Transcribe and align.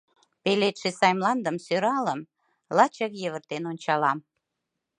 Пеледше 0.43 0.89
сай 0.99 1.13
мландым, 1.17 1.55
сӧралым, 1.65 2.21
Лачак 2.75 3.13
йывыртен 3.21 3.63
ончалам. 3.71 4.19